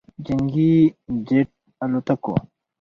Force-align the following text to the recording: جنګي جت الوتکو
جنګي 0.25 0.71
جت 1.27 1.49
الوتکو 1.83 2.33